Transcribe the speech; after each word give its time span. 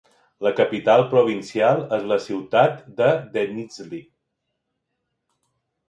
La 0.45 0.51
capital 0.59 1.03
provincial 1.11 1.83
és 1.99 2.09
la 2.13 2.19
ciutat 2.29 2.81
de 3.03 3.13
Denizli. 3.37 4.03